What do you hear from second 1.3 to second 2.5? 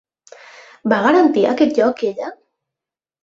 aquest lloc ella?